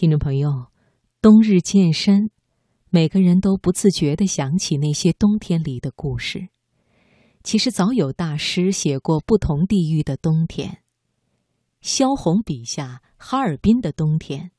[0.00, 0.68] 听众朋友，
[1.20, 2.30] 冬日渐深，
[2.88, 6.48] 每个人都不自觉地想起那些冬天里的故事。
[7.42, 10.78] 其实早有大师写过不同地域的冬天。
[11.82, 14.52] 萧红笔下哈尔滨的冬天，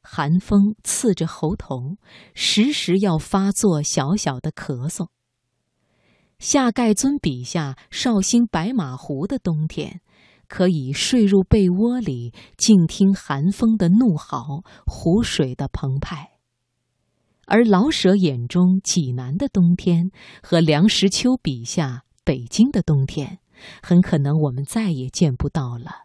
[0.00, 1.98] 寒风刺着喉头，
[2.32, 5.08] 时时要发作小小的咳嗽。
[6.38, 10.00] 夏丐尊笔下绍兴白马湖的冬天。
[10.52, 16.32] 可以睡入被窝里，静听寒风的怒嚎，湖水的澎湃。
[17.46, 20.10] 而老舍眼中济南的冬天
[20.42, 23.38] 和梁实秋笔下北京的冬天，
[23.82, 26.04] 很可能我们再也见不到了。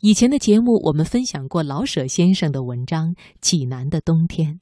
[0.00, 4.54] 以前的节目我们分享过老舍先生的文章《济南的冬天》，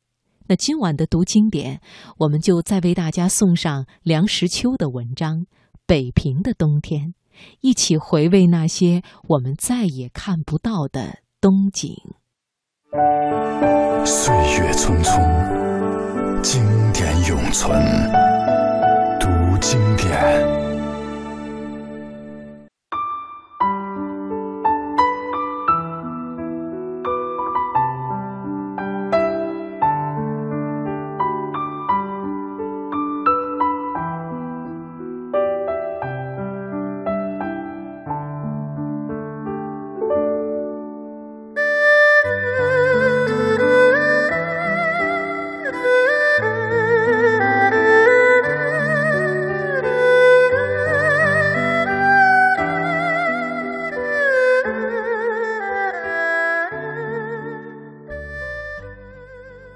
[0.48, 1.80] 那今晚的读经典，
[2.18, 5.42] 我们就再为大家送上梁实秋的文章
[5.86, 7.10] 《北平的冬天》。
[7.60, 11.94] 一起回味那些我们再也看不到的冬景。
[14.04, 17.80] 岁月匆匆，经典永存。
[19.18, 19.28] 读
[19.60, 20.73] 经典。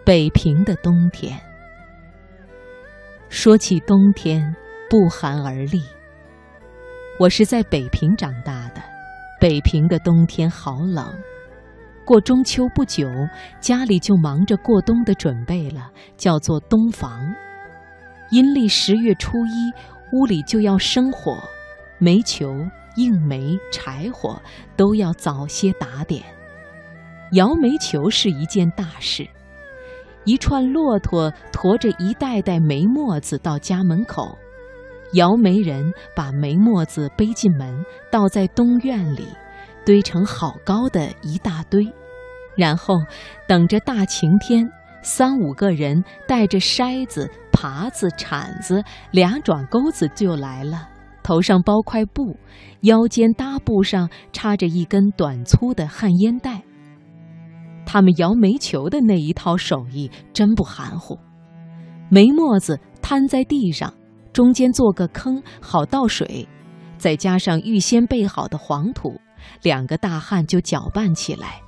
[0.08, 1.38] 北平的冬天。
[3.28, 4.56] 说起冬天，
[4.88, 5.82] 不寒而栗。
[7.20, 8.80] 我是在北平长大的，
[9.38, 11.14] 北平的冬天好冷。
[12.06, 13.06] 过中秋不久，
[13.60, 17.20] 家里就忙着过冬的准备了，叫做冬房。
[18.30, 19.70] 阴历十月初一，
[20.16, 21.36] 屋里就要生火，
[21.98, 22.48] 煤球、
[22.96, 24.40] 硬煤、柴火
[24.74, 26.24] 都要早些打点。
[27.32, 29.28] 摇煤球是一件大事。
[30.28, 34.36] 一串骆驼驮着一袋袋煤沫子到家门口，
[35.14, 39.26] 摇煤人把煤沫子背进门，倒在东院里，
[39.86, 41.90] 堆成好高的一大堆，
[42.58, 42.94] 然后
[43.46, 50.90] 等着大晴天，三五个人带着筛子、耙子、铲子，俩爪钩子就来了，
[51.22, 52.36] 头上包块布，
[52.82, 56.64] 腰间搭布上插着一根短粗的旱烟袋。
[57.90, 61.18] 他们摇煤球的那一套手艺真不含糊，
[62.10, 63.90] 煤沫子摊在地上，
[64.30, 66.46] 中间做个坑好倒水，
[66.98, 69.18] 再加上预先备好的黄土，
[69.62, 71.62] 两个大汉就搅拌起来。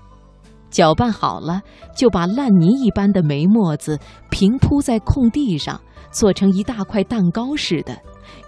[0.68, 1.62] 搅拌好了，
[1.96, 3.98] 就把烂泥一般的煤沫子
[4.30, 5.80] 平铺在空地上，
[6.10, 7.96] 做成一大块蛋糕似的，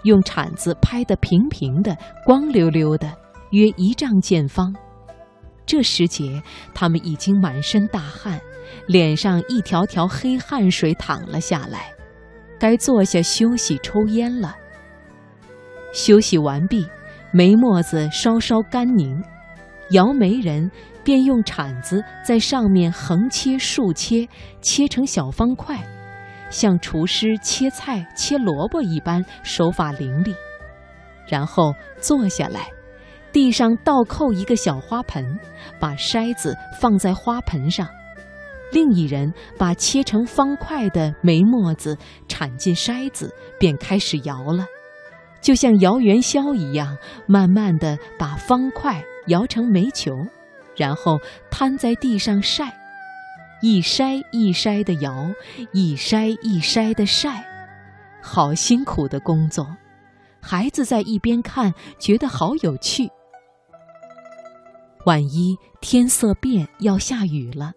[0.03, 3.11] 用铲子拍得平平的、光溜溜的，
[3.49, 4.71] 约一丈见方。
[5.65, 6.41] 这时节，
[6.73, 8.39] 他们已经满身大汗，
[8.87, 11.91] 脸上一条条黑汗水淌了下来，
[12.59, 14.55] 该坐下休息抽烟了。
[15.93, 16.85] 休息完毕，
[17.31, 19.23] 煤沫子稍稍干凝，
[19.91, 20.69] 摇煤人
[21.03, 24.27] 便用铲子在上面横切竖切，
[24.61, 25.79] 切成小方块，
[26.49, 30.33] 像厨师切菜切萝卜一般，手法伶俐。
[31.27, 32.67] 然后坐下来。
[33.33, 35.37] 地上倒扣一个小花盆，
[35.79, 37.87] 把筛子放在花盆上，
[38.71, 44.67] 另一人把切成方块的煤沫子铲进筛子，便开始摇了，
[45.41, 46.95] 就像摇元宵一样，
[47.25, 50.11] 慢慢的把方块摇成煤球，
[50.77, 51.17] 然后
[51.49, 52.71] 摊在地上晒，
[53.63, 55.11] 一筛一筛的摇，
[55.71, 57.43] 一筛一筛的晒，
[58.21, 59.65] 好辛苦的工作。
[60.39, 63.09] 孩子在一边看，觉得好有趣。
[65.05, 67.73] 万一天色变要下雨了，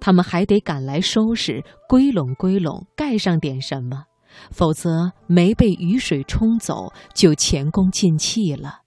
[0.00, 4.04] 他们还得赶来收拾，归拢归拢，盖上点什么，
[4.50, 8.80] 否则没被雨水冲走，就前功尽弃了。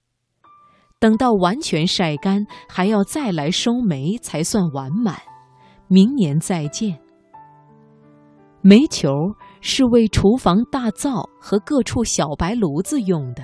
[1.00, 5.22] 等到完全晒干，还要再来收煤，才算完满。
[5.88, 6.98] 明年再见。
[8.62, 13.44] 煤球是为厨房大灶和各处小白炉子用的。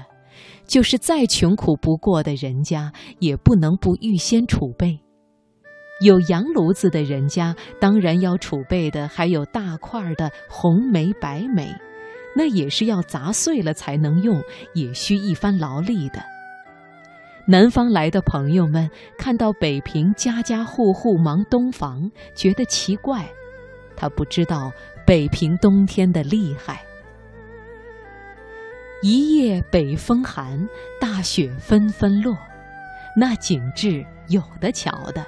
[0.65, 4.99] 就是再穷苦不过的人家，也不能不预先储备。
[6.01, 11.75] 有洋炉子的人家，当然要储备的还有大块的红煤、白煤，
[12.35, 14.41] 那也是要砸碎了才能用，
[14.73, 16.23] 也需一番劳力的。
[17.45, 23.27] 南方来的朋友们看到北平家家户户忙东房，觉得奇怪。
[23.95, 24.71] 他不知道
[25.05, 26.81] 北平冬天的厉害。
[29.01, 30.67] 一夜北风寒，
[30.99, 32.37] 大雪纷纷落，
[33.15, 35.25] 那景致有的瞧的。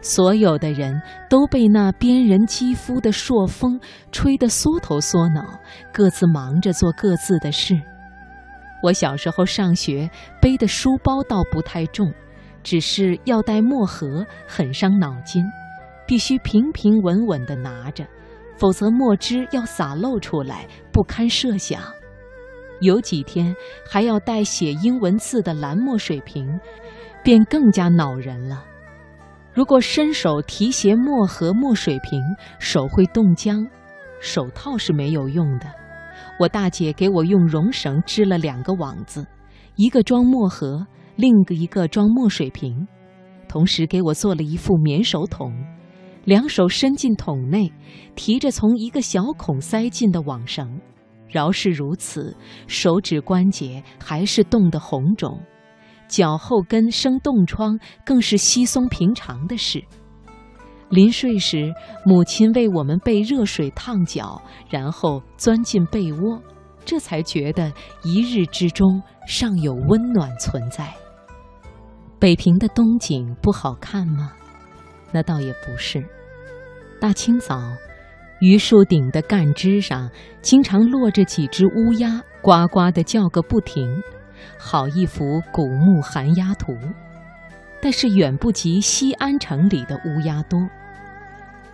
[0.00, 3.80] 所有的人都被那边人肌肤的朔风
[4.12, 5.58] 吹得缩头缩脑，
[5.92, 7.74] 各自忙着做各自的事。
[8.80, 10.08] 我小时候上学
[10.40, 12.12] 背的书包倒不太重，
[12.62, 15.44] 只是要带墨盒，很伤脑筋，
[16.06, 18.06] 必须平平稳稳地拿着，
[18.56, 21.82] 否则墨汁要洒漏出来，不堪设想。
[22.84, 23.54] 有几天
[23.88, 26.46] 还要带写英文字的蓝墨水瓶，
[27.22, 28.64] 便更加恼人了。
[29.52, 32.20] 如果伸手提携墨盒、墨水瓶，
[32.58, 33.66] 手会冻僵，
[34.20, 35.66] 手套是没有用的。
[36.38, 39.26] 我大姐给我用绒绳织了两个网子，
[39.76, 42.86] 一个装墨盒，另一个装墨水瓶，
[43.48, 45.52] 同时给我做了一副棉手桶，
[46.24, 47.72] 两手伸进桶内，
[48.16, 50.80] 提着从一个小孔塞进的网绳，
[51.34, 52.36] 饶是如此，
[52.68, 55.40] 手指关节还是冻得红肿，
[56.06, 57.76] 脚后跟生冻疮
[58.06, 59.82] 更是稀松平常的事。
[60.90, 64.40] 临睡时，母亲为我们备热水烫脚，
[64.70, 66.40] 然后钻进被窝，
[66.84, 67.72] 这才觉得
[68.04, 70.94] 一日之中尚有温暖存在。
[72.20, 74.32] 北平的冬景不好看吗？
[75.10, 76.04] 那倒也不是。
[77.00, 77.60] 大清早，
[78.40, 80.10] 榆树顶的干枝上
[80.42, 84.02] 经常落着几只乌鸦，呱呱地叫个不停，
[84.58, 86.76] 好一幅古木寒鸦图。
[87.80, 90.68] 但是远不及西安城里的乌鸦多。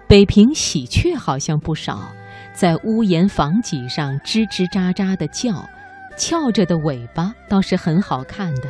[0.09, 2.12] 北平喜鹊好像不少，
[2.53, 5.69] 在屋檐房脊上吱吱喳喳地叫，
[6.17, 8.69] 翘着的尾巴倒是很好看的。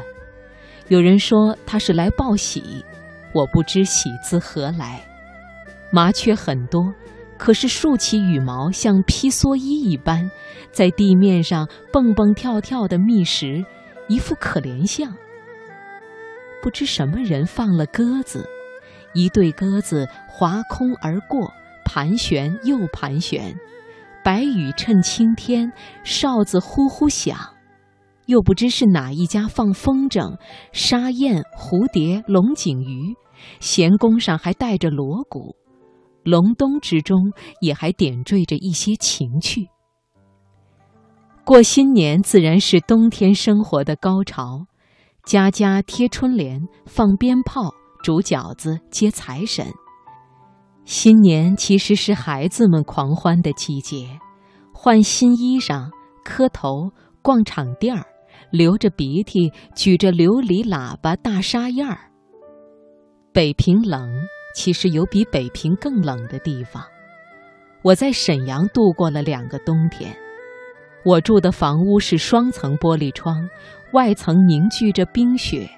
[0.88, 2.84] 有人说它是来报喜，
[3.32, 5.00] 我不知喜字何来。
[5.90, 6.92] 麻雀很多，
[7.40, 10.30] 可是竖起羽毛像披蓑衣一般，
[10.70, 13.64] 在地面上蹦蹦跳跳地觅食，
[14.08, 15.10] 一副可怜相。
[16.62, 18.46] 不知什么人放了鸽子。
[19.14, 21.50] 一对鸽子划空而过，
[21.82, 23.56] 盘旋又盘旋，
[24.22, 25.72] 白羽衬青天，
[26.04, 27.38] 哨子呼呼响。
[28.26, 30.36] 又不知是哪一家放风筝，
[30.72, 33.16] 沙燕、蝴蝶、龙井鱼，
[33.60, 35.56] 弦弓上还带着锣鼓，
[36.24, 39.68] 隆冬之中也还点缀着一些情趣。
[41.44, 44.66] 过新年自然是冬天生活的高潮，
[45.24, 47.74] 家家贴春联，放鞭炮。
[48.02, 49.66] 煮饺子接财神，
[50.86, 54.18] 新年其实是孩子们狂欢的季节，
[54.72, 55.90] 换新衣裳、
[56.24, 56.90] 磕头、
[57.20, 58.06] 逛场店儿，
[58.50, 62.10] 流着鼻涕，举着琉璃喇叭大沙燕儿。
[63.34, 64.10] 北平冷，
[64.54, 66.82] 其实有比北平更冷的地方。
[67.82, 70.14] 我在沈阳度过了两个冬天，
[71.04, 73.48] 我住的房屋是双层玻璃窗，
[73.92, 75.68] 外层凝聚着冰雪。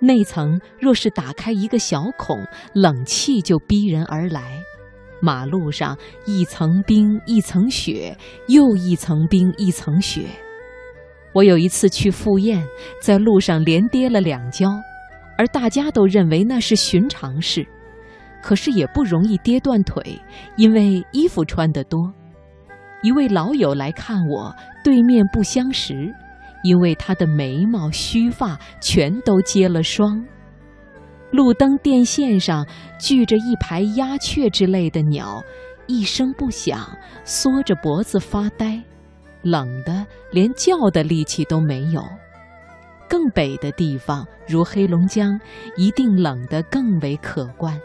[0.00, 2.38] 内层若是打开一个小孔，
[2.74, 4.58] 冷气就逼人而来。
[5.20, 5.96] 马路上
[6.26, 8.16] 一层冰一层雪，
[8.48, 10.26] 又一层冰一层雪。
[11.32, 12.62] 我有一次去赴宴，
[13.00, 14.70] 在路上连跌了两跤，
[15.38, 17.66] 而大家都认为那是寻常事。
[18.44, 20.20] 可是也不容易跌断腿，
[20.58, 22.12] 因为衣服穿得多。
[23.02, 24.54] 一位老友来看我，
[24.84, 26.14] 对面不相识。
[26.62, 30.24] 因为他的眉毛、须发全都结了霜，
[31.30, 32.66] 路灯电线上
[32.98, 35.42] 聚着一排鸦雀之类的鸟，
[35.86, 36.80] 一声不响，
[37.22, 38.82] 缩着脖子发呆，
[39.42, 42.02] 冷得连叫的力气都没有。
[43.08, 45.38] 更北的地方，如黑龙江，
[45.76, 47.78] 一定冷得更为可观。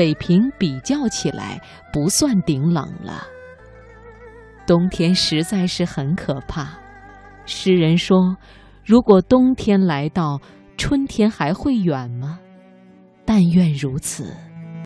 [0.00, 1.60] 北平比较起来
[1.92, 3.22] 不算顶冷了。
[4.66, 6.70] 冬天实在是很可怕。
[7.44, 8.38] 诗人说
[8.82, 10.40] ：“如果冬天来到，
[10.78, 12.40] 春天还会远吗？
[13.26, 14.34] 但愿如此。”